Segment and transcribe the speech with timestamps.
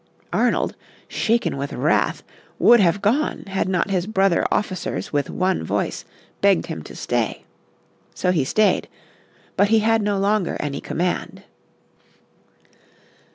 [0.33, 0.75] Arnold,
[1.07, 2.23] shaken with wrath,
[2.57, 6.05] would have gone had not his brother officers with one voice
[6.41, 7.43] begged him to stay.
[8.15, 8.87] So he stayed,
[9.55, 11.43] but he had no longer any command.